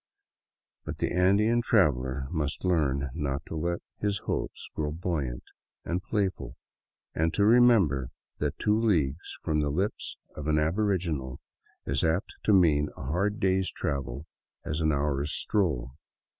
But 0.83 0.97
the 0.97 1.11
Andean 1.11 1.61
traveler 1.61 2.25
must 2.31 2.65
learn 2.65 3.11
not 3.13 3.45
to 3.45 3.55
let 3.55 3.83
his 3.99 4.17
hopes 4.25 4.67
grow 4.73 4.89
buoyant 4.91 5.43
and 5.85 6.01
playful, 6.01 6.55
and 7.13 7.31
to 7.35 7.45
remember 7.45 8.09
that 8.39 8.57
two 8.57 8.75
leagues 8.81 9.37
from 9.43 9.59
the 9.59 9.69
lips 9.69 10.17
of 10.35 10.47
an 10.47 10.55
abor 10.55 10.97
iginal 10.97 11.37
is 11.85 12.03
as 12.03 12.15
apt 12.17 12.33
to 12.45 12.51
mean 12.51 12.89
a 12.97 13.03
hard 13.03 13.39
day's 13.39 13.69
travel 13.71 14.25
as 14.65 14.81
an 14.81 14.91
hour's 14.91 15.33
stroll. 15.33 15.91